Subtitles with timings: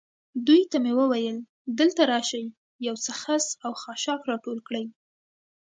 [0.47, 1.37] دوی ته مې وویل:
[1.79, 2.45] دلته راشئ،
[2.87, 4.85] یو څه خس او خاشاک را ټول کړئ.